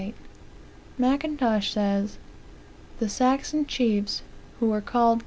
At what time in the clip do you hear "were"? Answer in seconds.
4.69-4.81